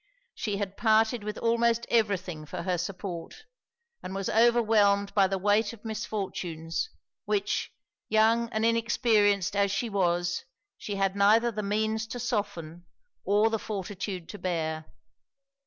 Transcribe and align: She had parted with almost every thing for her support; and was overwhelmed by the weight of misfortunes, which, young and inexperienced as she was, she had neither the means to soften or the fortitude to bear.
She 0.33 0.57
had 0.57 0.77
parted 0.77 1.23
with 1.23 1.37
almost 1.37 1.85
every 1.91 2.17
thing 2.17 2.47
for 2.47 2.63
her 2.63 2.79
support; 2.79 3.45
and 4.01 4.15
was 4.15 4.31
overwhelmed 4.31 5.13
by 5.13 5.27
the 5.27 5.37
weight 5.37 5.73
of 5.73 5.85
misfortunes, 5.85 6.89
which, 7.25 7.71
young 8.09 8.49
and 8.49 8.65
inexperienced 8.65 9.55
as 9.55 9.69
she 9.69 9.91
was, 9.91 10.43
she 10.75 10.95
had 10.95 11.15
neither 11.15 11.51
the 11.51 11.61
means 11.61 12.07
to 12.07 12.19
soften 12.19 12.87
or 13.25 13.51
the 13.51 13.59
fortitude 13.59 14.27
to 14.29 14.39
bear. 14.39 14.85